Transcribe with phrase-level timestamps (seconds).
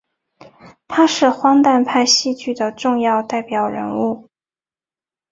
[0.87, 4.27] 他是荒诞派戏剧的重要代表人物。